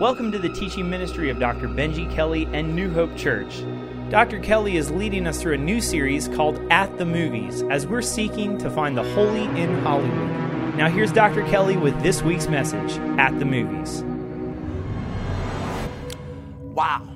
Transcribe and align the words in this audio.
Welcome 0.00 0.32
to 0.32 0.40
the 0.40 0.48
teaching 0.48 0.90
ministry 0.90 1.30
of 1.30 1.38
Dr. 1.38 1.68
Benji 1.68 2.12
Kelly 2.12 2.48
and 2.52 2.74
New 2.74 2.90
Hope 2.90 3.16
Church. 3.16 3.62
Dr. 4.10 4.40
Kelly 4.40 4.76
is 4.76 4.90
leading 4.90 5.24
us 5.24 5.40
through 5.40 5.54
a 5.54 5.56
new 5.56 5.80
series 5.80 6.26
called 6.26 6.60
At 6.68 6.98
the 6.98 7.04
Movies 7.04 7.62
as 7.70 7.86
we're 7.86 8.02
seeking 8.02 8.58
to 8.58 8.68
find 8.70 8.98
the 8.98 9.04
holy 9.14 9.44
in 9.56 9.72
Hollywood. 9.82 10.74
Now, 10.74 10.88
here's 10.88 11.12
Dr. 11.12 11.44
Kelly 11.44 11.76
with 11.76 11.96
this 12.02 12.22
week's 12.22 12.48
message 12.48 12.98
At 13.20 13.38
the 13.38 13.44
Movies. 13.44 14.02
Wow. 16.74 17.08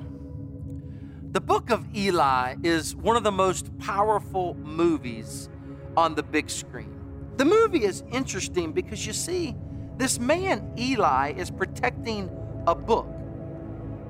The 1.33 1.41
book 1.41 1.71
of 1.71 1.85
Eli 1.93 2.55
is 2.63 2.95
one 2.95 3.17
of 3.17 3.23
the 3.23 3.31
most 3.31 3.77
powerful 3.79 4.53
movies 4.53 5.49
on 5.97 6.15
the 6.15 6.23
big 6.23 6.49
screen. 6.49 6.95
The 7.35 7.43
movie 7.43 7.83
is 7.83 8.05
interesting 8.09 8.71
because 8.71 9.05
you 9.05 9.11
see, 9.11 9.53
this 9.97 10.17
man, 10.17 10.73
Eli, 10.77 11.33
is 11.33 11.51
protecting 11.51 12.29
a 12.69 12.75
book. 12.75 13.07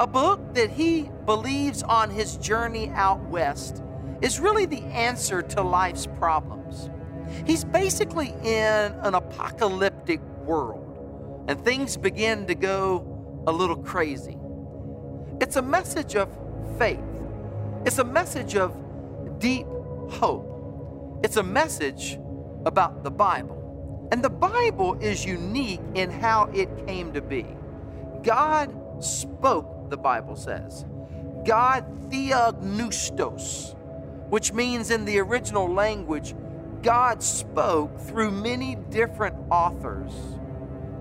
A 0.02 0.08
book 0.08 0.54
that 0.54 0.70
he 0.70 1.09
believes 1.26 1.81
on 1.81 2.09
his 2.09 2.36
journey 2.36 2.90
out 2.90 3.22
west 3.30 3.81
is 4.22 4.38
really 4.41 4.66
the 4.66 4.84
answer 4.88 5.41
to 5.41 5.62
life's 5.62 6.05
problems. 6.05 6.90
He's 7.45 7.64
basically 7.64 8.34
in 8.44 8.94
an 9.02 9.16
apocalyptic 9.16 10.20
world, 10.44 11.45
and 11.48 11.64
things 11.64 11.95
begin 11.95 12.48
to 12.48 12.55
go 12.55 13.44
a 13.48 13.52
little 13.52 13.77
crazy. 13.77 14.38
It's 15.39 15.55
a 15.55 15.62
message 15.62 16.17
of 16.17 16.28
faith, 16.78 17.00
it's 17.86 18.00
a 18.00 18.03
message 18.03 18.58
of 18.58 18.76
deep 19.39 19.67
hope, 20.09 21.22
it's 21.23 21.38
a 21.38 21.44
message 21.44 22.20
about 22.66 23.03
the 23.05 23.12
Bible. 23.12 24.09
And 24.12 24.22
the 24.22 24.30
Bible 24.30 24.95
is 25.00 25.23
unique 25.23 25.80
in 25.95 26.09
how 26.09 26.50
it 26.53 26.67
came 26.86 27.14
to 27.14 27.22
be. 27.22 27.45
God 28.23 29.04
spoke, 29.04 29.90
the 29.90 29.98
Bible 29.98 30.36
says. 30.36 30.86
God 31.45 31.86
theopneustos, 32.09 33.76
which 34.30 34.53
means 34.53 34.92
in 34.92 35.06
the 35.06 35.20
original 35.20 35.72
language, 35.72 36.36
God 36.81 37.22
spoke 37.22 38.00
through 38.00 38.31
many 38.31 38.76
different 38.76 39.36
authors, 39.52 40.11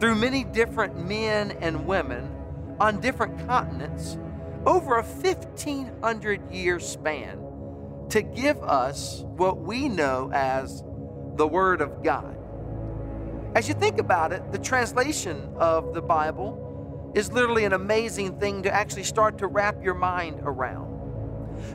through 0.01 0.17
many 0.17 0.45
different 0.45 1.07
men 1.07 1.53
and 1.61 1.87
women 1.87 2.35
on 2.81 3.01
different 3.01 3.47
continents 3.47 4.19
over 4.67 4.99
a 4.99 5.03
1500 5.03 6.51
year 6.51 6.81
span 6.81 7.39
to 8.11 8.23
give 8.23 8.63
us 8.63 9.23
what 9.37 9.59
we 9.61 9.89
know 9.89 10.31
as 10.33 10.83
the 11.37 11.47
Word 11.47 11.81
of 11.81 12.03
God. 12.03 12.37
As 13.55 13.69
you 13.69 13.75
think 13.75 13.99
about 13.99 14.33
it, 14.33 14.53
the 14.53 14.59
translation 14.59 15.55
of 15.57 15.95
the 15.95 16.03
Bible 16.03 16.68
is 17.15 17.33
literally 17.33 17.65
an 17.65 17.73
amazing 17.73 18.39
thing 18.39 18.63
to 18.63 18.75
actually 18.75 19.05
start 19.05 19.39
to 19.39 19.47
wrap 19.47 19.83
your 19.83 19.95
mind 19.95 20.41
around. 20.43 20.87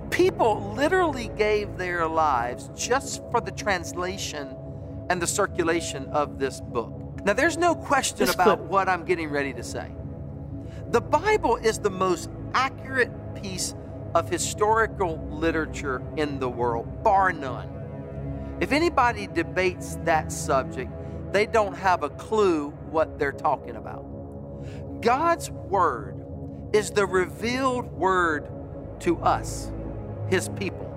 People 0.10 0.74
literally 0.76 1.30
gave 1.38 1.78
their 1.78 2.08
lives 2.08 2.70
just 2.76 3.22
for 3.32 3.42
the 3.42 3.52
translation 3.52 4.56
and 5.10 5.22
the 5.22 5.28
circulation 5.28 6.06
of 6.08 6.40
this 6.40 6.62
book. 6.62 6.94
Now, 7.26 7.34
there's 7.34 7.58
no 7.58 7.76
question 7.76 8.26
This 8.26 8.34
about 8.34 8.62
what 8.62 8.88
I'm 8.88 9.06
getting 9.06 9.30
ready 9.30 9.54
to 9.54 9.64
say. 9.64 9.92
The 10.90 11.02
Bible 11.02 11.56
is 11.58 11.80
the 11.80 11.90
most 11.90 12.30
accurate 12.54 13.12
piece 13.42 13.76
of 14.14 14.30
historical 14.30 15.18
literature 15.32 16.02
in 16.18 16.40
the 16.40 16.50
world, 16.50 17.04
bar 17.04 17.34
none. 17.34 17.70
If 18.60 18.72
anybody 18.72 19.28
debates 19.28 19.98
that 20.04 20.32
subject, 20.32 20.92
they 21.32 21.46
don't 21.48 21.76
have 21.76 22.04
a 22.04 22.10
clue 22.10 22.70
what 22.92 23.18
they're 23.18 23.32
talking 23.32 23.76
about. 23.76 24.06
God's 25.04 25.52
Word 25.52 26.26
is 26.72 26.92
the 26.92 27.06
revealed 27.06 27.92
Word 27.92 28.50
to 29.02 29.20
us, 29.20 29.72
His 30.30 30.50
people. 30.50 30.90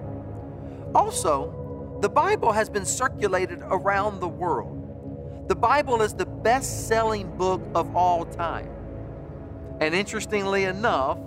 Also, 0.94 1.98
the 2.00 2.08
Bible 2.08 2.52
has 2.52 2.70
been 2.70 2.84
circulated 2.84 3.60
around 3.62 4.20
the 4.20 4.28
world. 4.28 5.48
The 5.48 5.56
Bible 5.56 6.02
is 6.02 6.14
the 6.14 6.26
best 6.26 6.86
selling 6.86 7.36
book 7.36 7.60
of 7.74 7.96
all 7.96 8.24
time. 8.24 8.70
And 9.80 9.94
interestingly 9.94 10.64
enough, 10.64 11.18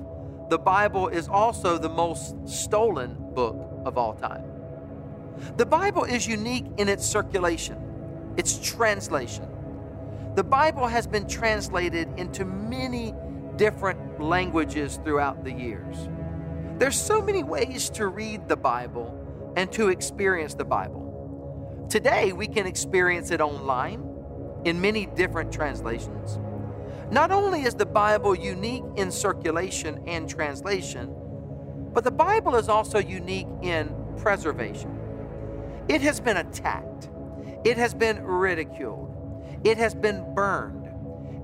the 0.49 0.57
Bible 0.57 1.09
is 1.09 1.27
also 1.27 1.77
the 1.77 1.89
most 1.89 2.35
stolen 2.47 3.15
book 3.33 3.55
of 3.85 3.97
all 3.97 4.13
time. 4.13 4.45
The 5.57 5.65
Bible 5.65 6.05
is 6.05 6.27
unique 6.27 6.65
in 6.77 6.87
its 6.87 7.05
circulation, 7.05 8.33
its 8.37 8.57
translation. 8.57 9.47
The 10.39 10.43
Bible 10.45 10.87
has 10.87 11.05
been 11.05 11.27
translated 11.27 12.07
into 12.15 12.45
many 12.45 13.13
different 13.57 14.21
languages 14.21 14.97
throughout 15.03 15.43
the 15.43 15.51
years. 15.51 16.07
There's 16.77 16.97
so 16.97 17.21
many 17.21 17.43
ways 17.43 17.89
to 17.89 18.07
read 18.07 18.47
the 18.47 18.55
Bible 18.55 19.53
and 19.57 19.69
to 19.73 19.89
experience 19.89 20.53
the 20.53 20.63
Bible. 20.63 21.85
Today, 21.89 22.31
we 22.31 22.47
can 22.47 22.65
experience 22.67 23.31
it 23.31 23.41
online 23.41 24.01
in 24.63 24.79
many 24.79 25.07
different 25.07 25.51
translations. 25.51 26.39
Not 27.11 27.31
only 27.31 27.63
is 27.63 27.75
the 27.75 27.85
Bible 27.85 28.33
unique 28.33 28.85
in 28.95 29.11
circulation 29.11 30.01
and 30.07 30.29
translation, 30.29 31.13
but 31.91 32.05
the 32.05 32.11
Bible 32.11 32.55
is 32.55 32.69
also 32.69 32.99
unique 32.99 33.49
in 33.61 33.93
preservation. 34.15 34.97
It 35.89 35.99
has 35.99 36.21
been 36.21 36.37
attacked, 36.37 37.09
it 37.65 37.75
has 37.75 37.93
been 37.93 38.23
ridiculed, 38.23 39.08
it 39.63 39.77
has 39.77 39.95
been 39.95 40.33
burned. 40.33 40.87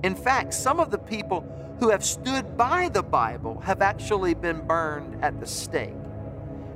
In 0.04 0.14
fact, 0.14 0.54
some 0.54 0.80
of 0.80 0.90
the 0.90 0.98
people 0.98 1.44
who 1.80 1.90
have 1.90 2.04
stood 2.04 2.56
by 2.56 2.88
the 2.88 3.02
Bible 3.02 3.60
have 3.60 3.82
actually 3.82 4.34
been 4.34 4.66
burned 4.66 5.22
at 5.22 5.38
the 5.40 5.46
stake. 5.46 5.94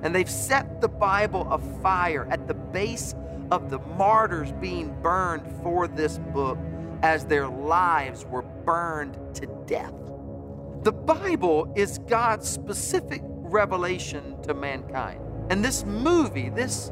And 0.02 0.14
they've 0.14 0.30
set 0.30 0.80
the 0.80 0.88
Bible 0.88 1.50
afire 1.52 2.26
at 2.30 2.48
the 2.48 2.54
base 2.54 3.14
of 3.50 3.70
the 3.70 3.78
martyrs 3.78 4.52
being 4.52 4.94
burned 5.02 5.46
for 5.62 5.88
this 5.88 6.18
book 6.32 6.58
as 7.02 7.24
their 7.26 7.48
lives 7.48 8.24
were 8.26 8.42
burned 8.42 9.16
to 9.34 9.46
death. 9.66 9.94
The 10.82 10.92
Bible 10.92 11.72
is 11.76 11.98
God's 11.98 12.48
specific 12.48 13.22
revelation 13.24 14.40
to 14.42 14.54
mankind. 14.54 15.20
And 15.50 15.64
this 15.64 15.84
movie, 15.84 16.48
this 16.48 16.90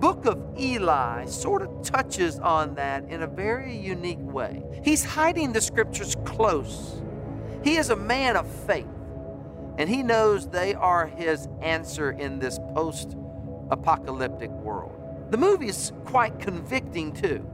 book 0.00 0.26
of 0.26 0.42
Eli, 0.58 1.24
sort 1.26 1.62
of 1.62 1.82
touches 1.82 2.38
on 2.38 2.74
that 2.74 3.04
in 3.08 3.22
a 3.22 3.26
very 3.26 3.76
unique 3.76 4.20
way. 4.20 4.62
He's 4.82 5.04
hiding 5.04 5.52
the 5.52 5.60
scriptures 5.60 6.16
close. 6.24 7.02
He 7.62 7.76
is 7.76 7.90
a 7.90 7.96
man 7.96 8.36
of 8.36 8.46
faith, 8.46 8.86
and 9.78 9.88
he 9.88 10.02
knows 10.02 10.48
they 10.48 10.74
are 10.74 11.06
his 11.06 11.48
answer 11.62 12.10
in 12.10 12.38
this 12.38 12.58
post 12.74 13.16
apocalyptic 13.70 14.50
world. 14.50 14.92
The 15.30 15.38
movie 15.38 15.68
is 15.68 15.92
quite 16.04 16.38
convicting, 16.38 17.12
too. 17.12 17.48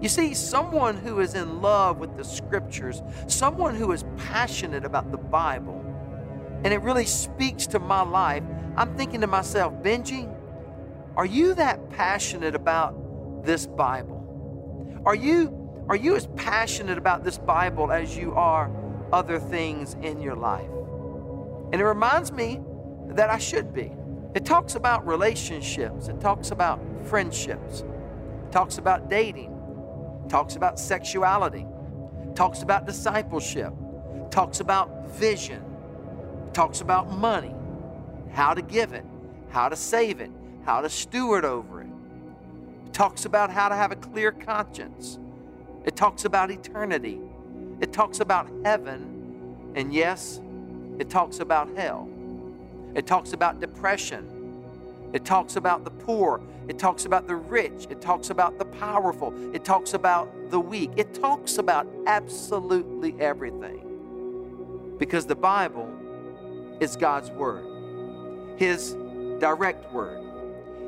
You 0.00 0.08
see, 0.08 0.34
someone 0.34 0.96
who 0.96 1.20
is 1.20 1.34
in 1.34 1.62
love 1.62 1.98
with 1.98 2.16
the 2.16 2.24
scriptures, 2.24 3.02
someone 3.28 3.76
who 3.76 3.92
is 3.92 4.04
passionate 4.16 4.84
about 4.84 5.12
the 5.12 5.18
Bible, 5.18 5.80
and 6.64 6.74
it 6.74 6.82
really 6.82 7.06
speaks 7.06 7.66
to 7.68 7.78
my 7.78 8.02
life, 8.02 8.42
I'm 8.76 8.96
thinking 8.96 9.20
to 9.20 9.26
myself, 9.28 9.72
Benji, 9.74 10.28
are 11.16 11.26
you 11.26 11.54
that 11.54 11.90
passionate 11.90 12.54
about 12.54 13.44
this 13.44 13.66
Bible? 13.66 15.02
Are 15.04 15.14
you 15.14 15.58
are 15.88 15.96
you 15.96 16.14
as 16.16 16.26
passionate 16.36 16.96
about 16.96 17.24
this 17.24 17.38
Bible 17.38 17.90
as 17.90 18.16
you 18.16 18.34
are 18.34 18.70
other 19.12 19.38
things 19.38 19.94
in 20.00 20.20
your 20.20 20.36
life? 20.36 20.70
And 21.72 21.80
it 21.80 21.84
reminds 21.84 22.32
me 22.32 22.60
that 23.08 23.28
I 23.28 23.38
should 23.38 23.74
be. 23.74 23.92
It 24.34 24.44
talks 24.46 24.74
about 24.74 25.06
relationships, 25.06 26.08
it 26.08 26.20
talks 26.20 26.50
about 26.50 26.80
friendships, 27.04 27.80
it 27.80 28.52
talks 28.52 28.78
about 28.78 29.10
dating, 29.10 29.52
it 30.24 30.30
talks 30.30 30.56
about 30.56 30.78
sexuality, 30.78 31.66
it 32.22 32.36
talks 32.36 32.62
about 32.62 32.86
discipleship, 32.86 33.74
it 34.14 34.30
talks 34.30 34.60
about 34.60 35.08
vision, 35.10 35.62
it 36.46 36.54
talks 36.54 36.80
about 36.80 37.10
money, 37.10 37.54
how 38.30 38.54
to 38.54 38.62
give 38.62 38.94
it, 38.94 39.04
how 39.50 39.68
to 39.68 39.76
save 39.76 40.20
it, 40.20 40.30
how 40.64 40.80
to 40.80 40.88
steward 40.88 41.44
over 41.44 41.82
it. 41.82 41.88
It 42.86 42.92
talks 42.92 43.24
about 43.24 43.50
how 43.50 43.68
to 43.68 43.74
have 43.74 43.92
a 43.92 43.96
clear 43.96 44.32
conscience. 44.32 45.18
It 45.84 45.96
talks 45.96 46.24
about 46.24 46.50
eternity. 46.50 47.20
It 47.80 47.92
talks 47.92 48.20
about 48.20 48.48
heaven. 48.64 49.72
And 49.74 49.92
yes, 49.92 50.40
it 50.98 51.10
talks 51.10 51.40
about 51.40 51.76
hell. 51.76 52.08
It 52.94 53.06
talks 53.06 53.32
about 53.32 53.60
depression. 53.60 54.28
It 55.12 55.24
talks 55.24 55.56
about 55.56 55.84
the 55.84 55.90
poor. 55.90 56.40
It 56.68 56.78
talks 56.78 57.04
about 57.04 57.26
the 57.26 57.36
rich. 57.36 57.86
It 57.90 58.00
talks 58.00 58.30
about 58.30 58.58
the 58.58 58.64
powerful. 58.64 59.34
It 59.54 59.64
talks 59.64 59.94
about 59.94 60.50
the 60.50 60.60
weak. 60.60 60.90
It 60.96 61.14
talks 61.14 61.58
about 61.58 61.86
absolutely 62.06 63.14
everything. 63.20 64.96
Because 64.98 65.26
the 65.26 65.34
Bible 65.34 65.90
is 66.80 66.96
God's 66.96 67.30
Word, 67.30 67.64
His 68.58 68.92
direct 69.40 69.92
Word, 69.92 70.22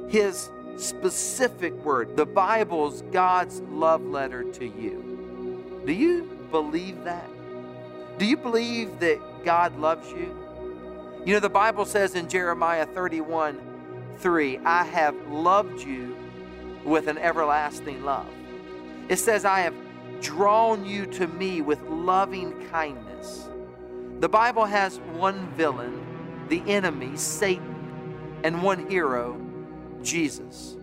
His 0.08 0.50
specific 0.76 1.72
Word. 1.84 2.16
The 2.16 2.26
Bible's 2.26 3.02
God's 3.12 3.60
love 3.62 4.02
letter 4.02 4.44
to 4.52 4.64
you. 4.64 5.82
Do 5.86 5.92
you 5.92 6.24
believe 6.50 7.04
that? 7.04 7.28
Do 8.18 8.26
you 8.26 8.36
believe 8.36 9.00
that 9.00 9.44
God 9.44 9.78
loves 9.78 10.10
you? 10.10 10.36
You 11.24 11.34
know, 11.34 11.40
the 11.40 11.48
Bible 11.48 11.84
says 11.84 12.14
in 12.14 12.28
Jeremiah 12.28 12.86
31 12.86 13.60
3, 14.18 14.58
I 14.58 14.84
have 14.84 15.16
loved 15.28 15.82
you 15.82 16.16
with 16.84 17.08
an 17.08 17.18
everlasting 17.18 18.04
love. 18.04 18.28
It 19.08 19.16
says, 19.16 19.44
I 19.44 19.60
have 19.60 19.74
drawn 20.20 20.84
you 20.86 21.06
to 21.06 21.26
me 21.26 21.60
with 21.60 21.80
loving 21.82 22.68
kindness. 22.68 23.48
The 24.20 24.28
Bible 24.28 24.64
has 24.64 24.98
one 25.14 25.48
villain, 25.54 26.46
the 26.48 26.62
enemy, 26.66 27.16
Satan, 27.16 28.40
and 28.44 28.62
one 28.62 28.88
hero, 28.88 29.40
Jesus. 30.04 30.76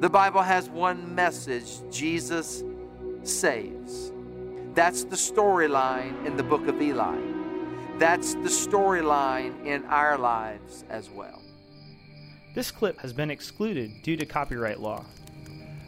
The 0.00 0.08
Bible 0.08 0.42
has 0.42 0.68
one 0.68 1.14
message 1.14 1.80
Jesus 1.90 2.62
saves. 3.22 4.12
That's 4.74 5.04
the 5.04 5.16
storyline 5.16 6.26
in 6.26 6.36
the 6.36 6.42
book 6.42 6.66
of 6.68 6.80
Eli. 6.80 7.18
That's 7.98 8.34
the 8.34 8.50
storyline 8.50 9.64
in 9.66 9.84
our 9.86 10.18
lives 10.18 10.84
as 10.90 11.08
well. 11.10 11.42
This 12.54 12.70
clip 12.70 12.98
has 13.00 13.12
been 13.12 13.30
excluded 13.30 14.02
due 14.02 14.16
to 14.16 14.26
copyright 14.26 14.80
law. 14.80 15.04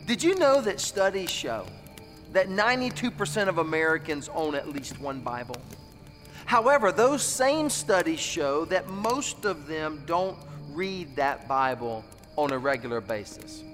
Did 0.07 0.23
you 0.23 0.35
know 0.37 0.61
that 0.63 0.81
studies 0.81 1.31
show 1.31 1.67
that 2.33 2.49
92% 2.49 3.49
of 3.49 3.59
Americans 3.59 4.31
own 4.35 4.55
at 4.55 4.69
least 4.69 4.99
one 5.01 5.21
Bible? 5.21 5.57
However, 6.47 6.93
those 6.93 7.23
same 7.23 7.69
studies 7.69 8.21
show 8.21 8.65
that 8.67 8.89
most 8.89 9.45
of 9.45 9.67
them 9.67 10.03
don't 10.07 10.39
read 10.73 11.15
that 11.17 11.47
Bible 11.47 12.05
on 12.39 12.53
a 12.53 12.59
regular 12.59 13.01
basis. 13.01 13.65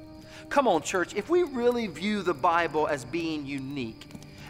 Come 0.48 0.66
on, 0.66 0.80
church, 0.80 1.14
if 1.14 1.28
we 1.28 1.42
really 1.42 1.86
view 1.86 2.22
the 2.22 2.32
Bible 2.32 2.86
as 2.88 3.04
being 3.04 3.44
unique, 3.44 4.06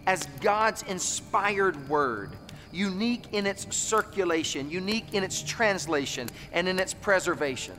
as 0.06 0.26
God's 0.40 0.82
inspired 0.84 1.88
word, 1.88 2.31
unique 2.72 3.25
in 3.32 3.44
its 3.44 3.75
circulation, 3.76 4.70
unique 4.70 5.14
in 5.14 5.25
its 5.25 5.43
translation, 5.43 6.28
and 6.52 6.69
in 6.69 6.78
its 6.78 6.94
preservation, 6.94 7.75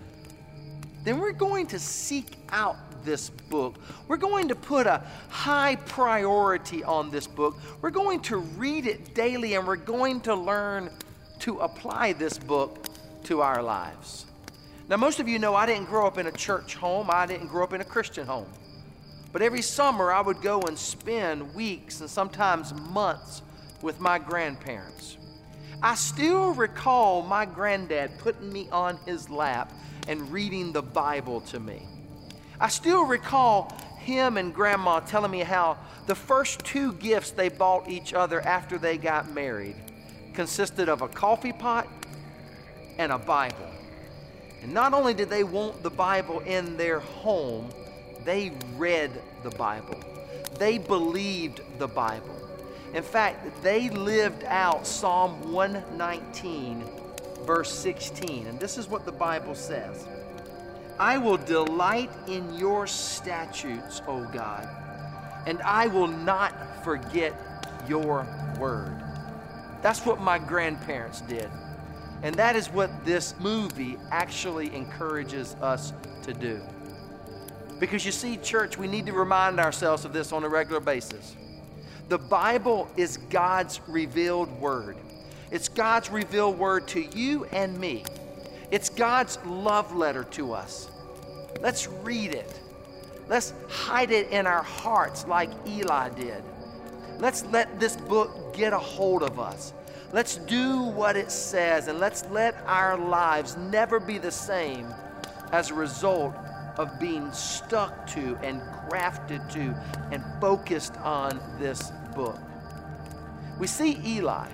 then 1.05 1.19
we're 1.19 1.31
going 1.31 1.67
to 1.67 1.79
seek 1.79 2.35
out 2.49 2.75
this 3.05 3.29
book. 3.29 3.75
We're 4.09 4.17
going 4.17 4.49
to 4.49 4.55
put 4.55 4.87
a 4.87 5.03
high 5.29 5.77
priority 5.85 6.83
on 6.83 7.11
this 7.11 7.27
book. 7.27 7.57
We're 7.81 7.91
going 7.91 8.19
to 8.21 8.37
read 8.37 8.87
it 8.87 9.13
daily 9.13 9.53
and 9.53 9.65
we're 9.65 9.75
going 9.77 10.19
to 10.21 10.35
learn 10.35 10.89
to 11.39 11.59
apply 11.59 12.13
this 12.13 12.37
book 12.37 12.87
to 13.25 13.41
our 13.41 13.61
lives. 13.61 14.25
Now, 14.87 14.97
most 14.97 15.19
of 15.19 15.27
you 15.27 15.39
know 15.39 15.55
I 15.55 15.65
didn't 15.65 15.85
grow 15.85 16.05
up 16.05 16.19
in 16.19 16.27
a 16.27 16.31
church 16.31 16.75
home, 16.75 17.09
I 17.11 17.25
didn't 17.25 17.47
grow 17.47 17.63
up 17.63 17.73
in 17.73 17.81
a 17.81 17.85
Christian 17.85 18.27
home. 18.27 18.47
But 19.33 19.41
every 19.41 19.63
summer 19.63 20.11
I 20.11 20.21
would 20.21 20.41
go 20.41 20.61
and 20.61 20.77
spend 20.77 21.55
weeks 21.55 22.01
and 22.01 22.09
sometimes 22.09 22.73
months 22.73 23.41
with 23.81 23.99
my 23.99 24.19
grandparents. 24.19 25.17
I 25.81 25.95
still 25.95 26.53
recall 26.53 27.23
my 27.23 27.45
granddad 27.45 28.17
putting 28.19 28.53
me 28.53 28.69
on 28.71 28.97
his 29.05 29.29
lap 29.29 29.73
and 30.07 30.31
reading 30.31 30.71
the 30.71 30.83
Bible 30.83 31.41
to 31.41 31.59
me. 31.59 31.87
I 32.59 32.69
still 32.69 33.05
recall 33.05 33.75
him 33.97 34.37
and 34.37 34.53
grandma 34.53 34.99
telling 34.99 35.31
me 35.31 35.39
how 35.39 35.77
the 36.05 36.15
first 36.15 36.63
two 36.63 36.93
gifts 36.93 37.31
they 37.31 37.49
bought 37.49 37.89
each 37.89 38.13
other 38.13 38.39
after 38.41 38.77
they 38.77 38.97
got 38.97 39.31
married 39.31 39.75
consisted 40.35 40.89
of 40.89 41.01
a 41.01 41.07
coffee 41.07 41.53
pot 41.53 41.87
and 42.99 43.11
a 43.11 43.17
Bible. 43.17 43.74
And 44.65 44.73
not 44.73 44.95
only 44.95 45.13
did 45.13 45.29
they 45.29 45.43
want 45.43 45.83
the 45.83 45.91
Bible 45.91 46.39
in 46.39 46.75
their 46.75 46.99
home, 46.99 47.69
they 48.23 48.51
read 48.77 49.11
the 49.43 49.51
Bible. 49.51 49.99
They 50.57 50.79
believed 50.79 51.61
the 51.77 51.87
Bible. 51.87 52.35
In 52.95 53.03
fact, 53.03 53.61
they 53.61 53.91
lived 53.91 54.43
out 54.45 54.87
Psalm 54.87 55.53
119, 55.53 56.83
verse 57.45 57.71
16. 57.71 58.47
And 58.47 58.59
this 58.59 58.79
is 58.79 58.87
what 58.87 59.05
the 59.05 59.11
Bible 59.11 59.53
says 59.53 60.07
I 60.97 61.19
will 61.19 61.37
delight 61.37 62.09
in 62.25 62.55
your 62.55 62.87
statutes, 62.87 64.01
O 64.07 64.25
God, 64.33 64.67
and 65.45 65.61
I 65.61 65.85
will 65.85 66.07
not 66.07 66.83
forget 66.83 67.35
your 67.87 68.25
word. 68.57 68.99
That's 69.83 70.03
what 70.07 70.19
my 70.19 70.39
grandparents 70.39 71.21
did. 71.21 71.51
And 72.25 72.33
that 72.37 72.55
is 72.55 72.69
what 72.69 73.05
this 73.05 73.35
movie 73.39 73.97
actually 74.09 74.73
encourages 74.75 75.53
us 75.61 75.93
to 76.23 76.33
do. 76.33 76.59
Because 77.79 78.03
you 78.03 78.11
see, 78.11 78.37
church, 78.37 78.79
we 78.79 78.87
need 78.87 79.05
to 79.05 79.13
remind 79.13 79.59
ourselves 79.59 80.05
of 80.05 80.11
this 80.11 80.31
on 80.31 80.43
a 80.43 80.49
regular 80.49 80.79
basis. 80.79 81.35
The 82.09 82.17
Bible 82.17 82.89
is 82.97 83.17
God's 83.29 83.79
revealed 83.87 84.51
word. 84.59 84.97
It's 85.51 85.69
God's 85.69 86.09
revealed 86.09 86.57
word 86.57 86.87
to 86.87 87.01
you 87.15 87.45
and 87.51 87.77
me. 87.79 88.03
It's 88.71 88.89
God's 88.89 89.37
love 89.45 89.95
letter 89.95 90.23
to 90.31 90.51
us. 90.51 90.89
Let's 91.61 91.87
read 91.87 92.33
it. 92.33 92.59
Let's 93.29 93.53
hide 93.69 94.09
it 94.09 94.31
in 94.31 94.47
our 94.47 94.63
hearts 94.63 95.27
like 95.27 95.51
Eli 95.67 96.09
did. 96.09 96.43
Let's 97.19 97.45
let 97.45 97.79
this 97.79 97.95
book 97.95 98.55
get 98.55 98.73
a 98.73 98.79
hold 98.79 99.21
of 99.21 99.39
us. 99.39 99.73
Let's 100.15 100.37
do 100.37 100.79
what 100.79 101.17
it 101.17 101.29
says 101.29 101.89
and 101.89 101.99
let's 101.99 102.23
let 102.31 102.55
our 102.67 102.97
lives 102.97 103.57
never 103.57 103.99
be 103.99 104.17
the 104.17 104.31
same 104.31 104.87
as 105.51 105.71
a 105.71 105.73
result 105.73 106.33
of 106.77 106.97
being 107.01 107.29
stuck 107.33 108.07
to 108.11 108.37
and 108.41 108.61
grafted 108.87 109.41
to 109.49 109.75
and 110.13 110.23
focused 110.39 110.95
on 110.99 111.41
this 111.59 111.91
book. 112.15 112.39
We 113.59 113.67
see 113.67 113.99
Eli, 114.05 114.47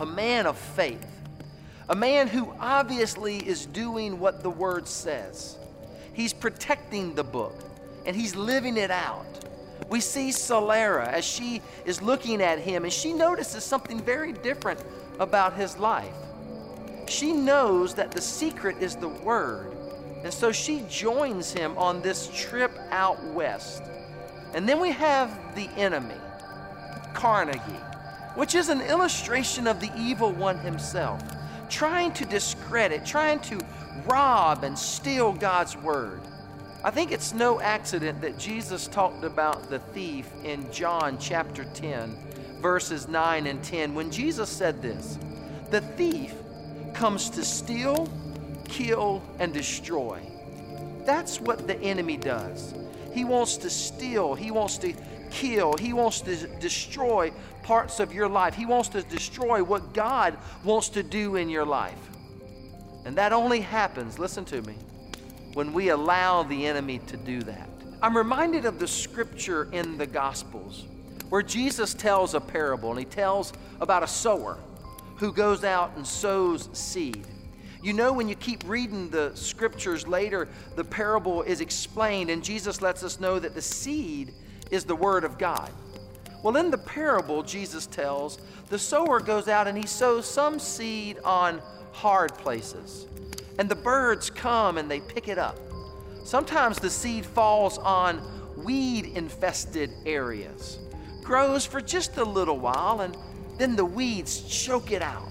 a 0.00 0.04
man 0.04 0.46
of 0.46 0.58
faith, 0.58 1.06
a 1.88 1.94
man 1.96 2.28
who 2.28 2.52
obviously 2.60 3.38
is 3.38 3.64
doing 3.64 4.20
what 4.20 4.42
the 4.42 4.50
word 4.50 4.86
says. 4.86 5.56
He's 6.12 6.34
protecting 6.34 7.14
the 7.14 7.24
book 7.24 7.58
and 8.04 8.14
he's 8.14 8.36
living 8.36 8.76
it 8.76 8.90
out. 8.90 9.43
We 9.88 10.00
see 10.00 10.30
Solara 10.30 11.06
as 11.08 11.24
she 11.24 11.62
is 11.84 12.02
looking 12.02 12.40
at 12.42 12.58
him 12.58 12.84
and 12.84 12.92
she 12.92 13.12
notices 13.12 13.64
something 13.64 14.00
very 14.00 14.32
different 14.32 14.82
about 15.20 15.54
his 15.54 15.78
life. 15.78 16.14
She 17.06 17.32
knows 17.32 17.94
that 17.94 18.10
the 18.10 18.20
secret 18.20 18.78
is 18.80 18.96
the 18.96 19.08
word, 19.08 19.76
and 20.22 20.32
so 20.32 20.52
she 20.52 20.84
joins 20.88 21.52
him 21.52 21.76
on 21.76 22.00
this 22.00 22.30
trip 22.34 22.72
out 22.90 23.22
west. 23.34 23.82
And 24.54 24.68
then 24.68 24.80
we 24.80 24.90
have 24.92 25.54
the 25.54 25.68
enemy, 25.76 26.14
Carnegie, 27.12 27.60
which 28.36 28.54
is 28.54 28.68
an 28.68 28.80
illustration 28.80 29.66
of 29.66 29.80
the 29.80 29.90
evil 29.98 30.32
one 30.32 30.58
himself, 30.58 31.22
trying 31.68 32.12
to 32.14 32.24
discredit, 32.24 33.04
trying 33.04 33.40
to 33.40 33.60
rob 34.06 34.64
and 34.64 34.78
steal 34.78 35.32
God's 35.32 35.76
word. 35.76 36.20
I 36.84 36.90
think 36.90 37.12
it's 37.12 37.32
no 37.32 37.62
accident 37.62 38.20
that 38.20 38.38
Jesus 38.38 38.88
talked 38.88 39.24
about 39.24 39.70
the 39.70 39.78
thief 39.78 40.30
in 40.44 40.70
John 40.70 41.16
chapter 41.18 41.64
10, 41.64 42.14
verses 42.60 43.08
9 43.08 43.46
and 43.46 43.64
10, 43.64 43.94
when 43.94 44.10
Jesus 44.10 44.50
said 44.50 44.82
this 44.82 45.18
The 45.70 45.80
thief 45.80 46.34
comes 46.92 47.30
to 47.30 47.42
steal, 47.42 48.06
kill, 48.68 49.22
and 49.38 49.50
destroy. 49.54 50.20
That's 51.06 51.40
what 51.40 51.66
the 51.66 51.80
enemy 51.80 52.18
does. 52.18 52.74
He 53.14 53.24
wants 53.24 53.56
to 53.58 53.70
steal, 53.70 54.34
he 54.34 54.50
wants 54.50 54.76
to 54.78 54.92
kill, 55.30 55.78
he 55.78 55.94
wants 55.94 56.20
to 56.20 56.46
destroy 56.58 57.32
parts 57.62 57.98
of 57.98 58.12
your 58.12 58.28
life, 58.28 58.54
he 58.54 58.66
wants 58.66 58.90
to 58.90 59.00
destroy 59.04 59.64
what 59.64 59.94
God 59.94 60.36
wants 60.62 60.90
to 60.90 61.02
do 61.02 61.36
in 61.36 61.48
your 61.48 61.64
life. 61.64 62.10
And 63.06 63.16
that 63.16 63.32
only 63.32 63.60
happens, 63.60 64.18
listen 64.18 64.44
to 64.46 64.60
me, 64.60 64.76
when 65.54 65.72
we 65.72 65.88
allow 65.88 66.42
the 66.42 66.66
enemy 66.66 66.98
to 67.06 67.16
do 67.16 67.40
that. 67.42 67.68
I'm 68.02 68.16
reminded 68.16 68.66
of 68.66 68.78
the 68.78 68.86
scripture 68.86 69.68
in 69.72 69.96
the 69.96 70.06
Gospels 70.06 70.84
where 71.30 71.42
Jesus 71.42 71.94
tells 71.94 72.34
a 72.34 72.40
parable 72.40 72.90
and 72.90 72.98
he 72.98 73.04
tells 73.04 73.52
about 73.80 74.02
a 74.02 74.06
sower 74.06 74.58
who 75.16 75.32
goes 75.32 75.64
out 75.64 75.96
and 75.96 76.06
sows 76.06 76.68
seed. 76.72 77.26
You 77.82 77.92
know, 77.92 78.12
when 78.12 78.28
you 78.28 78.34
keep 78.34 78.62
reading 78.66 79.10
the 79.10 79.32
scriptures 79.34 80.06
later, 80.06 80.48
the 80.74 80.84
parable 80.84 81.42
is 81.42 81.60
explained, 81.60 82.30
and 82.30 82.42
Jesus 82.42 82.80
lets 82.80 83.02
us 83.02 83.20
know 83.20 83.38
that 83.38 83.54
the 83.54 83.62
seed 83.62 84.32
is 84.70 84.84
the 84.84 84.96
word 84.96 85.24
of 85.24 85.38
God. 85.38 85.70
Well, 86.42 86.56
in 86.56 86.70
the 86.70 86.78
parable, 86.78 87.42
Jesus 87.42 87.86
tells 87.86 88.38
the 88.68 88.78
sower 88.78 89.20
goes 89.20 89.48
out 89.48 89.66
and 89.66 89.76
he 89.76 89.86
sows 89.86 90.26
some 90.26 90.58
seed 90.58 91.18
on 91.24 91.60
hard 91.92 92.34
places. 92.34 93.06
And 93.58 93.68
the 93.68 93.76
birds 93.76 94.30
come 94.30 94.78
and 94.78 94.90
they 94.90 95.00
pick 95.00 95.28
it 95.28 95.38
up. 95.38 95.58
Sometimes 96.24 96.78
the 96.78 96.90
seed 96.90 97.24
falls 97.24 97.78
on 97.78 98.22
weed 98.56 99.06
infested 99.14 99.90
areas, 100.06 100.78
grows 101.22 101.66
for 101.66 101.80
just 101.80 102.16
a 102.16 102.24
little 102.24 102.58
while, 102.58 103.02
and 103.02 103.16
then 103.58 103.76
the 103.76 103.84
weeds 103.84 104.40
choke 104.42 104.90
it 104.90 105.02
out. 105.02 105.28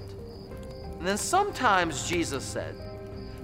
And 0.99 1.07
then 1.07 1.17
sometimes, 1.17 2.07
Jesus 2.07 2.43
said, 2.43 2.75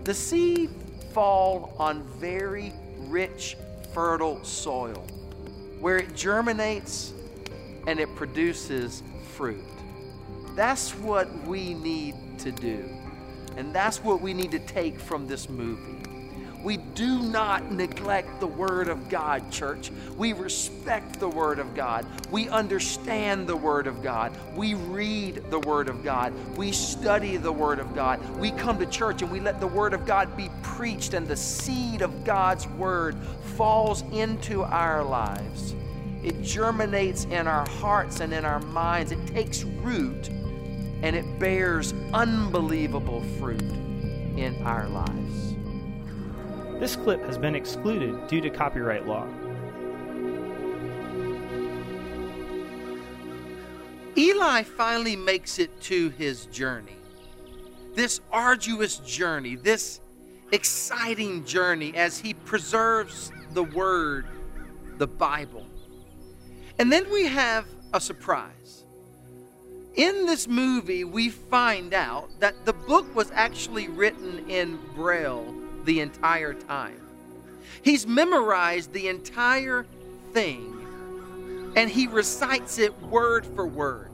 the 0.03 0.13
seed 0.13 0.69
fall 1.11 1.75
on 1.77 2.03
very 2.19 2.71
rich, 3.07 3.57
fertile 3.93 4.43
soil 4.43 5.05
where 5.79 5.97
it 5.97 6.13
germinates 6.15 7.13
and 7.87 7.99
it 7.99 8.13
produces 8.15 9.01
fruit. 9.35 9.63
That's 10.55 10.93
what 10.95 11.31
we 11.47 11.73
need 11.73 12.15
to 12.39 12.51
do. 12.51 12.98
And 13.59 13.75
that's 13.75 14.01
what 14.01 14.21
we 14.21 14.33
need 14.33 14.51
to 14.51 14.59
take 14.59 14.97
from 14.97 15.27
this 15.27 15.49
movie. 15.49 15.97
We 16.63 16.77
do 16.77 17.19
not 17.19 17.71
neglect 17.73 18.39
the 18.39 18.47
Word 18.47 18.87
of 18.87 19.09
God, 19.09 19.51
church. 19.51 19.91
We 20.17 20.31
respect 20.31 21.19
the 21.19 21.27
Word 21.27 21.59
of 21.59 21.75
God. 21.75 22.05
We 22.31 22.47
understand 22.47 23.47
the 23.47 23.57
Word 23.57 23.85
of 23.85 24.01
God. 24.01 24.31
We 24.55 24.75
read 24.75 25.43
the 25.49 25.59
Word 25.59 25.89
of 25.89 26.05
God. 26.05 26.33
We 26.57 26.71
study 26.71 27.35
the 27.35 27.51
Word 27.51 27.79
of 27.79 27.93
God. 27.93 28.19
We 28.39 28.51
come 28.51 28.79
to 28.79 28.85
church 28.85 29.21
and 29.21 29.31
we 29.31 29.41
let 29.41 29.59
the 29.59 29.67
Word 29.67 29.93
of 29.93 30.05
God 30.05 30.35
be 30.37 30.49
preached, 30.63 31.13
and 31.13 31.27
the 31.27 31.35
seed 31.35 32.01
of 32.01 32.23
God's 32.23 32.65
Word 32.67 33.17
falls 33.57 34.03
into 34.13 34.63
our 34.63 35.03
lives. 35.03 35.75
It 36.23 36.41
germinates 36.41 37.25
in 37.25 37.45
our 37.45 37.67
hearts 37.67 38.21
and 38.21 38.33
in 38.33 38.45
our 38.45 38.59
minds. 38.59 39.11
It 39.11 39.27
takes 39.27 39.63
root 39.63 40.29
and 41.01 41.15
it 41.15 41.39
bears 41.39 41.93
unbelievable 42.13 43.21
fruit 43.39 43.61
in 43.61 44.61
our 44.63 44.87
lives. 44.87 45.55
This 46.79 46.95
clip 46.95 47.21
has 47.25 47.37
been 47.37 47.55
excluded 47.55 48.27
due 48.27 48.41
to 48.41 48.49
copyright 48.49 49.05
law. 49.05 49.27
Eli 54.17 54.63
finally 54.63 55.15
makes 55.15 55.59
it 55.59 55.79
to 55.81 56.09
his 56.11 56.45
journey. 56.47 56.97
This 57.95 58.21
arduous 58.31 58.97
journey, 58.97 59.55
this 59.55 60.01
exciting 60.51 61.45
journey 61.45 61.95
as 61.95 62.17
he 62.17 62.33
preserves 62.33 63.31
the 63.53 63.63
Word, 63.63 64.25
the 64.97 65.07
Bible. 65.07 65.65
And 66.77 66.91
then 66.91 67.09
we 67.11 67.27
have 67.27 67.65
a 67.93 68.01
surprise. 68.01 68.78
In 69.95 70.25
this 70.25 70.47
movie, 70.47 71.03
we 71.03 71.29
find 71.29 71.93
out 71.93 72.29
that 72.39 72.65
the 72.65 72.73
book 72.73 73.13
was 73.15 73.31
actually 73.31 73.87
written 73.87 74.49
in 74.49 74.79
Braille 74.95 75.53
the 75.83 75.99
entire 75.99 76.53
time. 76.53 77.01
He's 77.81 78.05
memorized 78.05 78.93
the 78.93 79.07
entire 79.07 79.85
thing 80.33 80.79
and 81.75 81.89
he 81.89 82.07
recites 82.07 82.79
it 82.79 82.99
word 83.03 83.45
for 83.45 83.65
word. 83.65 84.09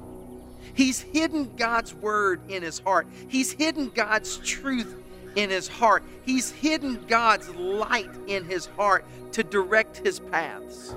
He's 0.74 1.00
hidden 1.00 1.56
God's 1.56 1.94
word 1.94 2.42
in 2.50 2.64
his 2.64 2.80
heart. 2.80 3.08
He's 3.28 3.52
hidden 3.52 3.90
God's 3.90 4.38
truth 4.38 4.96
in 5.36 5.50
his 5.50 5.68
heart. 5.68 6.04
He's 6.26 6.52
hidden 6.52 7.06
God's 7.08 7.50
light 7.56 8.12
in 8.28 8.44
his 8.46 8.66
heart 8.66 9.06
to 9.34 9.44
direct 9.44 9.98
his 9.98 10.20
paths. 10.20 10.96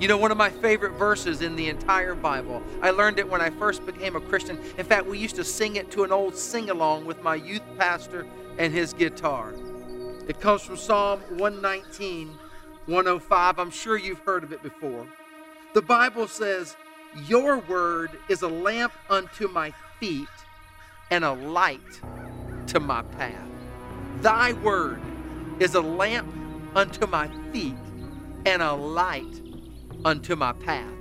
You 0.00 0.06
know, 0.06 0.16
one 0.16 0.30
of 0.30 0.38
my 0.38 0.50
favorite 0.50 0.92
verses 0.92 1.42
in 1.42 1.56
the 1.56 1.68
entire 1.68 2.14
Bible, 2.14 2.62
I 2.82 2.90
learned 2.90 3.18
it 3.18 3.28
when 3.28 3.40
I 3.40 3.50
first 3.50 3.84
became 3.84 4.14
a 4.14 4.20
Christian. 4.20 4.56
In 4.78 4.86
fact, 4.86 5.06
we 5.06 5.18
used 5.18 5.34
to 5.36 5.44
sing 5.44 5.74
it 5.74 5.90
to 5.90 6.04
an 6.04 6.12
old 6.12 6.36
sing 6.36 6.70
along 6.70 7.04
with 7.04 7.20
my 7.24 7.34
youth 7.34 7.62
pastor 7.76 8.24
and 8.58 8.72
his 8.72 8.92
guitar. 8.92 9.52
It 10.28 10.40
comes 10.40 10.62
from 10.62 10.76
Psalm 10.76 11.20
119, 11.30 12.28
105. 12.86 13.58
I'm 13.58 13.70
sure 13.72 13.96
you've 13.96 14.20
heard 14.20 14.44
of 14.44 14.52
it 14.52 14.62
before. 14.62 15.04
The 15.74 15.82
Bible 15.82 16.28
says, 16.28 16.76
Your 17.26 17.58
word 17.58 18.10
is 18.28 18.42
a 18.42 18.48
lamp 18.48 18.92
unto 19.10 19.48
my 19.48 19.72
feet 19.98 20.28
and 21.10 21.24
a 21.24 21.32
light 21.32 22.00
to 22.68 22.78
my 22.78 23.02
path. 23.02 23.48
Thy 24.20 24.52
word 24.52 25.00
is 25.58 25.74
a 25.74 25.80
lamp 25.80 26.32
unto 26.76 27.04
my 27.08 27.28
feet 27.52 27.74
and 28.46 28.62
a 28.62 28.72
light 28.72 29.42
unto 30.04 30.36
my 30.36 30.52
path. 30.52 30.92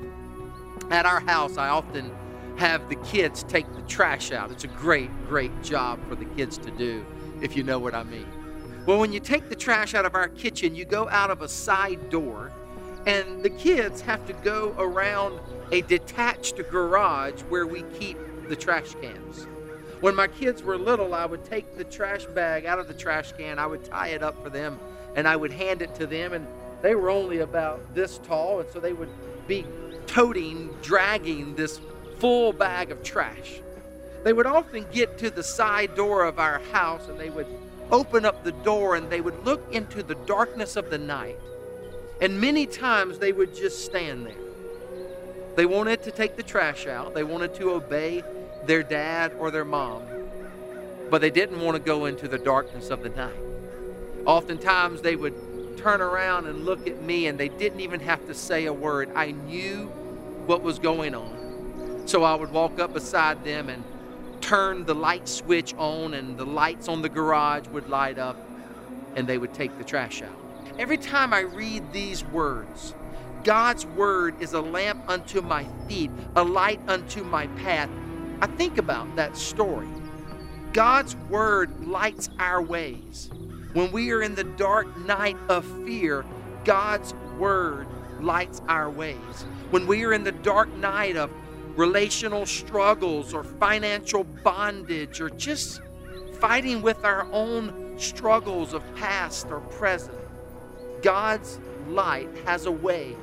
At 0.89 1.05
our 1.05 1.19
house, 1.19 1.57
I 1.57 1.69
often 1.69 2.11
have 2.57 2.89
the 2.89 2.95
kids 2.95 3.43
take 3.43 3.71
the 3.75 3.81
trash 3.83 4.31
out. 4.31 4.51
It's 4.51 4.63
a 4.63 4.69
great, 4.69 5.11
great 5.27 5.61
job 5.61 5.99
for 6.07 6.15
the 6.15 6.25
kids 6.25 6.57
to 6.59 6.71
do, 6.71 7.05
if 7.41 7.55
you 7.55 7.63
know 7.63 7.79
what 7.79 7.93
I 7.93 8.03
mean. 8.03 8.27
Well, 8.85 8.99
when 8.99 9.11
you 9.11 9.19
take 9.19 9.49
the 9.49 9.55
trash 9.55 9.93
out 9.93 10.05
of 10.05 10.15
our 10.15 10.29
kitchen, 10.29 10.73
you 10.73 10.85
go 10.85 11.09
out 11.09 11.29
of 11.29 11.41
a 11.41 11.47
side 11.47 12.09
door, 12.09 12.51
and 13.05 13.43
the 13.43 13.49
kids 13.49 14.01
have 14.01 14.25
to 14.27 14.33
go 14.33 14.73
around 14.77 15.39
a 15.71 15.81
detached 15.81 16.57
garage 16.69 17.41
where 17.43 17.67
we 17.67 17.83
keep 17.99 18.17
the 18.47 18.55
trash 18.55 18.95
cans. 19.01 19.45
When 19.99 20.15
my 20.15 20.27
kids 20.27 20.63
were 20.63 20.77
little, 20.77 21.13
I 21.13 21.25
would 21.25 21.43
take 21.43 21.77
the 21.77 21.83
trash 21.83 22.25
bag 22.25 22.65
out 22.65 22.79
of 22.79 22.87
the 22.87 22.93
trash 22.93 23.33
can, 23.33 23.59
I 23.59 23.67
would 23.67 23.83
tie 23.83 24.09
it 24.09 24.23
up 24.23 24.41
for 24.43 24.49
them, 24.49 24.79
and 25.15 25.27
I 25.27 25.35
would 25.35 25.51
hand 25.51 25.81
it 25.81 25.93
to 25.95 26.07
them, 26.07 26.33
and 26.33 26.47
they 26.87 26.95
were 26.95 27.09
only 27.09 27.39
about 27.39 27.93
this 27.93 28.17
tall, 28.19 28.61
and 28.61 28.69
so 28.71 28.79
they 28.79 28.93
would 28.93 29.09
be 29.45 29.65
toting, 30.05 30.69
dragging 30.81 31.53
this 31.53 31.81
full 32.17 32.53
bag 32.53 32.91
of 32.91 33.03
trash. 33.03 33.59
They 34.23 34.31
would 34.31 34.45
often 34.45 34.85
get 34.93 35.17
to 35.17 35.29
the 35.29 35.43
side 35.43 35.95
door 35.95 36.23
of 36.23 36.39
our 36.39 36.59
house 36.71 37.09
and 37.09 37.19
they 37.19 37.29
would 37.29 37.47
open 37.91 38.23
up 38.23 38.45
the 38.45 38.53
door 38.53 38.95
and 38.95 39.09
they 39.09 39.19
would 39.19 39.45
look 39.45 39.67
into 39.73 40.01
the 40.01 40.15
darkness 40.15 40.77
of 40.77 40.89
the 40.89 40.97
night. 40.97 41.37
And 42.21 42.39
many 42.39 42.65
times 42.65 43.19
they 43.19 43.33
would 43.33 43.53
just 43.53 43.83
stand 43.83 44.25
there. 44.25 44.45
They 45.57 45.65
wanted 45.65 46.03
to 46.03 46.11
take 46.11 46.37
the 46.37 46.43
trash 46.43 46.87
out, 46.87 47.13
they 47.13 47.25
wanted 47.25 47.53
to 47.55 47.71
obey 47.71 48.23
their 48.65 48.81
dad 48.81 49.33
or 49.37 49.51
their 49.51 49.65
mom, 49.65 50.03
but 51.09 51.19
they 51.19 51.31
didn't 51.31 51.59
want 51.59 51.75
to 51.75 51.83
go 51.83 52.05
into 52.05 52.29
the 52.29 52.37
darkness 52.37 52.91
of 52.91 53.03
the 53.03 53.09
night. 53.09 53.43
Oftentimes 54.25 55.01
they 55.01 55.17
would 55.17 55.33
turn 55.77 56.01
around 56.01 56.47
and 56.47 56.65
look 56.65 56.87
at 56.87 57.01
me 57.01 57.27
and 57.27 57.39
they 57.39 57.49
didn't 57.49 57.79
even 57.79 57.99
have 57.99 58.25
to 58.27 58.33
say 58.33 58.65
a 58.65 58.73
word. 58.73 59.09
I 59.15 59.31
knew 59.31 59.87
what 60.45 60.63
was 60.63 60.79
going 60.79 61.15
on. 61.15 62.03
So 62.05 62.23
I 62.23 62.35
would 62.35 62.51
walk 62.51 62.79
up 62.79 62.93
beside 62.93 63.43
them 63.43 63.69
and 63.69 63.83
turn 64.41 64.85
the 64.85 64.95
light 64.95 65.27
switch 65.27 65.73
on, 65.77 66.13
and 66.13 66.37
the 66.37 66.45
lights 66.45 66.87
on 66.87 67.01
the 67.01 67.09
garage 67.09 67.67
would 67.69 67.89
light 67.89 68.17
up, 68.17 68.37
and 69.15 69.27
they 69.27 69.37
would 69.37 69.53
take 69.53 69.77
the 69.77 69.83
trash 69.83 70.21
out. 70.21 70.29
Every 70.79 70.97
time 70.97 71.33
I 71.33 71.41
read 71.41 71.91
these 71.91 72.23
words, 72.25 72.93
God's 73.43 73.85
word 73.85 74.41
is 74.41 74.53
a 74.53 74.61
lamp 74.61 75.03
unto 75.09 75.41
my 75.41 75.65
feet, 75.87 76.11
a 76.35 76.43
light 76.43 76.79
unto 76.87 77.23
my 77.23 77.47
path. 77.47 77.89
I 78.41 78.47
think 78.47 78.77
about 78.77 79.15
that 79.15 79.35
story. 79.35 79.89
God's 80.71 81.15
word 81.29 81.87
lights 81.87 82.29
our 82.39 82.61
ways. 82.61 83.29
When 83.73 83.91
we 83.91 84.11
are 84.11 84.21
in 84.21 84.35
the 84.35 84.43
dark 84.43 84.97
night 84.99 85.37
of 85.49 85.65
fear, 85.85 86.25
God's 86.63 87.13
word 87.37 87.87
lights 88.19 88.61
our 88.67 88.89
ways. 88.89 89.45
When 89.69 89.85
we 89.87 90.03
are 90.03 90.13
in 90.13 90.23
the 90.23 90.31
dark 90.31 90.73
night 90.77 91.15
of 91.15 91.31
relational 91.75 92.45
struggles 92.45 93.33
or 93.33 93.43
financial 93.43 94.23
bondage 94.23 95.21
or 95.21 95.29
just 95.29 95.81
fighting 96.39 96.81
with 96.81 97.03
our 97.03 97.27
own 97.31 97.97
struggles 97.99 98.73
of 98.73 98.83
past 98.95 99.47
or 99.47 99.59
present, 99.59 100.17
God's 101.01 101.59
light 101.89 102.29
has 102.45 102.65
a 102.65 102.71
way 102.71 103.15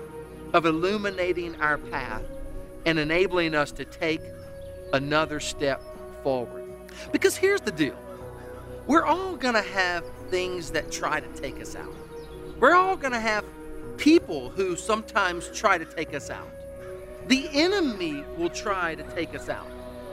of 0.53 0.67
illuminating 0.67 1.57
our 1.57 1.79
path 1.79 2.23
and 2.87 2.99
enabling 2.99 3.55
us 3.55 3.73
to 3.73 3.85
take 3.85 4.21
another 4.93 5.41
step 5.41 5.83
forward. 6.23 6.65
Because 7.11 7.37
here's 7.37 7.61
the 7.61 7.73
deal 7.73 7.97
we're 8.87 9.05
all 9.05 9.37
going 9.37 9.55
to 9.55 9.63
have 9.63 10.05
things 10.31 10.71
that 10.71 10.91
try 10.91 11.21
to 11.21 11.29
take 11.41 11.61
us 11.61 11.75
out, 11.77 11.95
we're 12.59 12.75
all 12.75 12.97
going 12.97 13.13
to 13.13 13.21
have 13.21 13.45
people 13.97 14.51
who 14.51 14.77
sometimes 14.77 15.49
try 15.53 15.79
to 15.79 15.85
take 15.85 16.15
us 16.15 16.31
out. 16.31 16.49
The 17.29 17.49
enemy 17.53 18.25
will 18.37 18.51
try 18.51 18.95
to 18.95 19.03
take 19.15 19.35
us 19.35 19.49
out. 19.49 19.69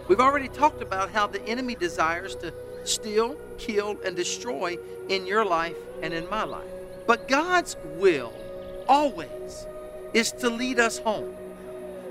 We've 0.07 0.19
already 0.19 0.47
talked 0.47 0.81
about 0.81 1.09
how 1.09 1.27
the 1.27 1.41
enemy 1.45 1.75
desires 1.75 2.35
to 2.37 2.53
steal, 2.83 3.35
kill, 3.57 3.97
and 4.05 4.15
destroy 4.15 4.77
in 5.09 5.25
your 5.25 5.45
life 5.45 5.75
and 6.01 6.13
in 6.13 6.29
my 6.29 6.43
life. 6.43 6.69
But 7.07 7.27
God's 7.27 7.75
will 7.97 8.33
always 8.87 9.67
is 10.13 10.31
to 10.33 10.49
lead 10.49 10.79
us 10.79 10.97
home. 10.99 11.33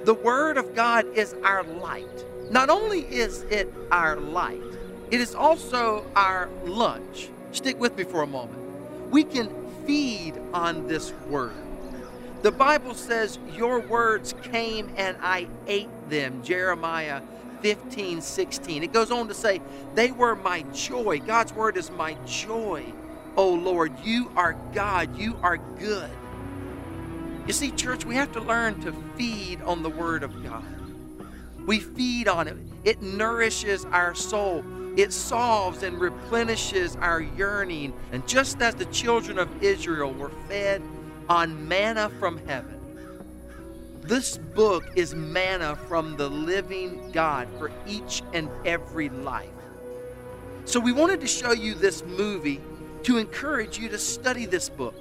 The 0.04 0.14
Word 0.14 0.56
of 0.56 0.74
God 0.74 1.06
is 1.14 1.34
our 1.44 1.62
light. 1.62 2.24
Not 2.50 2.70
only 2.70 3.00
is 3.00 3.42
it 3.44 3.72
our 3.90 4.16
light, 4.16 4.62
it 5.10 5.20
is 5.20 5.34
also 5.34 6.04
our 6.14 6.48
lunch. 6.64 7.28
Stick 7.52 7.80
with 7.80 7.96
me 7.96 8.04
for 8.04 8.22
a 8.22 8.26
moment. 8.26 8.58
We 9.10 9.24
can 9.24 9.50
feed 9.86 10.34
on 10.52 10.86
this 10.86 11.12
Word. 11.28 11.52
The 12.42 12.52
Bible 12.52 12.94
says, 12.94 13.38
Your 13.54 13.80
words 13.80 14.34
came 14.42 14.90
and 14.96 15.16
I 15.20 15.46
ate 15.66 15.90
them. 16.08 16.42
Jeremiah 16.42 17.20
15, 17.60 18.20
16. 18.20 18.82
It 18.82 18.92
goes 18.92 19.10
on 19.10 19.28
to 19.28 19.34
say, 19.34 19.60
They 19.94 20.10
were 20.10 20.36
my 20.36 20.62
joy. 20.72 21.20
God's 21.20 21.52
word 21.52 21.76
is 21.76 21.90
my 21.90 22.14
joy. 22.26 22.84
Oh 23.36 23.52
Lord, 23.52 23.92
you 24.02 24.30
are 24.36 24.54
God. 24.72 25.16
You 25.16 25.36
are 25.42 25.58
good. 25.58 26.10
You 27.46 27.52
see, 27.52 27.70
church, 27.72 28.04
we 28.04 28.14
have 28.14 28.32
to 28.32 28.40
learn 28.40 28.80
to 28.82 28.92
feed 29.16 29.60
on 29.62 29.82
the 29.82 29.90
word 29.90 30.22
of 30.22 30.42
God. 30.42 30.64
We 31.66 31.78
feed 31.80 32.26
on 32.28 32.48
it, 32.48 32.56
it 32.84 33.02
nourishes 33.02 33.84
our 33.86 34.14
soul. 34.14 34.64
It 34.96 35.12
solves 35.12 35.82
and 35.82 36.00
replenishes 36.00 36.96
our 36.96 37.20
yearning. 37.20 37.92
And 38.12 38.26
just 38.26 38.60
as 38.60 38.74
the 38.74 38.86
children 38.86 39.38
of 39.38 39.62
Israel 39.62 40.12
were 40.12 40.32
fed 40.48 40.82
on 41.28 41.68
manna 41.68 42.10
from 42.18 42.44
heaven. 42.46 42.80
This 44.02 44.36
book 44.36 44.84
is 44.96 45.14
manna 45.14 45.76
from 45.76 46.16
the 46.16 46.28
living 46.28 47.12
God 47.12 47.48
for 47.58 47.70
each 47.86 48.22
and 48.32 48.48
every 48.64 49.08
life. 49.08 49.48
So 50.64 50.80
we 50.80 50.92
wanted 50.92 51.20
to 51.20 51.26
show 51.26 51.52
you 51.52 51.74
this 51.74 52.04
movie 52.04 52.60
to 53.04 53.18
encourage 53.18 53.78
you 53.78 53.88
to 53.88 53.98
study 53.98 54.46
this 54.46 54.68
book, 54.68 54.94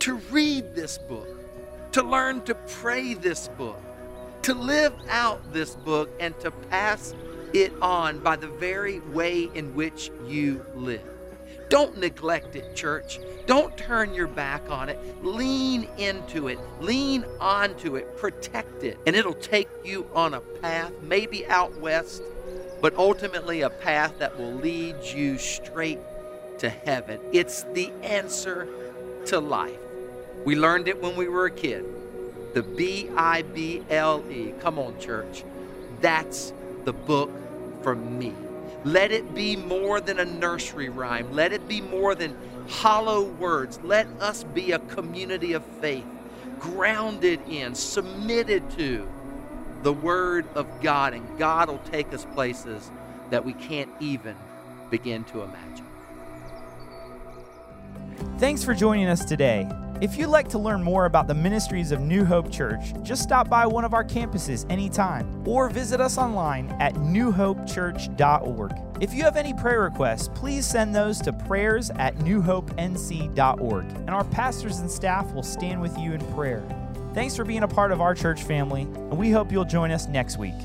to 0.00 0.14
read 0.30 0.74
this 0.74 0.98
book, 0.98 1.28
to 1.92 2.02
learn 2.02 2.42
to 2.42 2.54
pray 2.54 3.14
this 3.14 3.48
book, 3.48 3.80
to 4.42 4.54
live 4.54 4.94
out 5.08 5.52
this 5.52 5.74
book, 5.74 6.10
and 6.20 6.38
to 6.40 6.50
pass 6.50 7.14
it 7.52 7.72
on 7.80 8.18
by 8.18 8.36
the 8.36 8.48
very 8.48 9.00
way 9.00 9.50
in 9.54 9.74
which 9.74 10.10
you 10.26 10.64
live. 10.74 11.02
Don't 11.68 11.96
neglect 11.96 12.54
it, 12.54 12.74
church. 12.76 13.18
Don't 13.46 13.74
turn 13.78 14.12
your 14.12 14.26
back 14.26 14.70
on 14.70 14.90
it. 14.90 14.98
Lean 15.24 15.88
into 15.96 16.48
it. 16.48 16.58
Lean 16.80 17.24
onto 17.40 17.96
it. 17.96 18.14
Protect 18.18 18.84
it. 18.84 18.98
And 19.06 19.16
it'll 19.16 19.32
take 19.32 19.68
you 19.82 20.06
on 20.14 20.34
a 20.34 20.40
path, 20.40 20.92
maybe 21.00 21.46
out 21.46 21.74
west, 21.80 22.22
but 22.82 22.94
ultimately 22.96 23.62
a 23.62 23.70
path 23.70 24.18
that 24.18 24.38
will 24.38 24.52
lead 24.52 24.96
you 25.02 25.38
straight 25.38 25.98
to 26.58 26.68
heaven. 26.68 27.18
It's 27.32 27.62
the 27.72 27.90
answer 28.02 28.68
to 29.26 29.40
life. 29.40 29.78
We 30.44 30.56
learned 30.56 30.88
it 30.88 31.00
when 31.00 31.16
we 31.16 31.26
were 31.26 31.46
a 31.46 31.50
kid. 31.50 31.86
The 32.52 32.62
B 32.62 33.08
I 33.16 33.42
B 33.42 33.82
L 33.88 34.22
E. 34.30 34.52
Come 34.60 34.78
on, 34.78 34.98
church. 35.00 35.42
That's 36.02 36.52
the 36.84 36.92
book 36.92 37.30
for 37.82 37.94
me. 37.94 38.32
Let 38.84 39.12
it 39.12 39.34
be 39.34 39.56
more 39.56 40.00
than 40.00 40.18
a 40.18 40.24
nursery 40.24 40.88
rhyme. 40.88 41.32
Let 41.32 41.52
it 41.52 41.68
be 41.68 41.80
more 41.80 42.14
than 42.14 42.36
hollow 42.68 43.24
words. 43.24 43.78
Let 43.82 44.06
us 44.20 44.44
be 44.44 44.72
a 44.72 44.78
community 44.80 45.52
of 45.52 45.64
faith, 45.80 46.04
grounded 46.58 47.40
in, 47.48 47.74
submitted 47.74 48.70
to 48.72 49.08
the 49.82 49.92
Word 49.92 50.46
of 50.54 50.66
God, 50.80 51.14
and 51.14 51.38
God 51.38 51.68
will 51.68 51.78
take 51.78 52.12
us 52.12 52.26
places 52.34 52.90
that 53.30 53.44
we 53.44 53.52
can't 53.52 53.90
even 54.00 54.36
begin 54.90 55.24
to 55.24 55.42
imagine. 55.42 55.86
Thanks 58.38 58.62
for 58.64 58.74
joining 58.74 59.06
us 59.06 59.24
today. 59.24 59.68
If 60.02 60.18
you'd 60.18 60.30
like 60.30 60.48
to 60.48 60.58
learn 60.58 60.82
more 60.82 61.04
about 61.04 61.28
the 61.28 61.34
ministries 61.34 61.92
of 61.92 62.00
New 62.00 62.24
Hope 62.24 62.50
Church, 62.50 62.92
just 63.04 63.22
stop 63.22 63.48
by 63.48 63.66
one 63.66 63.84
of 63.84 63.94
our 63.94 64.02
campuses 64.02 64.66
anytime 64.68 65.46
or 65.46 65.68
visit 65.70 66.00
us 66.00 66.18
online 66.18 66.70
at 66.80 66.94
newhopechurch.org. 66.94 68.72
If 69.00 69.14
you 69.14 69.22
have 69.22 69.36
any 69.36 69.54
prayer 69.54 69.82
requests, 69.82 70.28
please 70.34 70.66
send 70.66 70.92
those 70.92 71.20
to 71.20 71.32
prayers 71.32 71.90
at 71.90 72.16
newhopenc.org, 72.16 73.84
and 73.84 74.10
our 74.10 74.24
pastors 74.24 74.80
and 74.80 74.90
staff 74.90 75.32
will 75.34 75.44
stand 75.44 75.80
with 75.80 75.96
you 75.96 76.14
in 76.14 76.34
prayer. 76.34 76.64
Thanks 77.14 77.36
for 77.36 77.44
being 77.44 77.62
a 77.62 77.68
part 77.68 77.92
of 77.92 78.00
our 78.00 78.16
church 78.16 78.42
family, 78.42 78.82
and 78.82 79.16
we 79.16 79.30
hope 79.30 79.52
you'll 79.52 79.64
join 79.64 79.92
us 79.92 80.08
next 80.08 80.36
week. 80.36 80.56